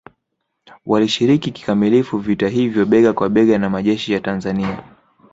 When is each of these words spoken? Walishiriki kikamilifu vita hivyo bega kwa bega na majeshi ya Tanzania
Walishiriki 0.85 1.51
kikamilifu 1.51 2.17
vita 2.17 2.49
hivyo 2.49 2.85
bega 2.85 3.13
kwa 3.13 3.29
bega 3.29 3.57
na 3.57 3.69
majeshi 3.69 4.13
ya 4.13 4.19
Tanzania 4.19 4.83